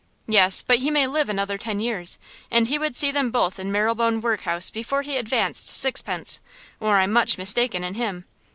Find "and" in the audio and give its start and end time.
2.49-2.65